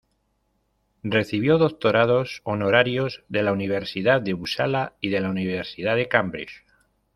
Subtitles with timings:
[1.03, 6.63] Recibió doctorados honorarios de la Universidad de Upsala y de la Universidad de Cambridge.